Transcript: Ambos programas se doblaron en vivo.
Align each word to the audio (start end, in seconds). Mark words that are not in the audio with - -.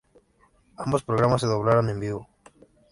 Ambos 0.77 1.03
programas 1.03 1.41
se 1.41 1.45
doblaron 1.45 1.87
en 1.91 1.99
vivo. 1.99 2.27